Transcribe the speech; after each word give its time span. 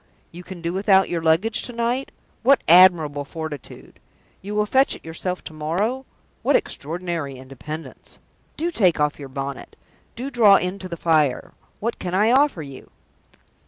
You 0.31 0.41
can 0.41 0.63
do 0.63 0.73
without 0.73 1.09
your 1.09 1.21
luggage 1.21 1.61
to 1.61 1.73
night? 1.73 2.09
What 2.41 2.63
admirable 2.67 3.23
fortitude! 3.23 3.99
You 4.41 4.55
will 4.55 4.65
fetch 4.65 4.95
it 4.95 5.05
yourself 5.05 5.43
to 5.43 5.53
morrow? 5.53 6.07
What 6.41 6.55
extraordinary 6.55 7.35
independence! 7.35 8.17
Do 8.57 8.71
take 8.71 8.99
off 8.99 9.19
your 9.19 9.29
bonnet. 9.29 9.75
Do 10.15 10.31
draw 10.31 10.55
in 10.55 10.79
to 10.79 10.89
the 10.89 10.97
fire! 10.97 11.53
What 11.79 11.99
can 11.99 12.15
I 12.15 12.31
offer 12.31 12.63
you?" 12.63 12.89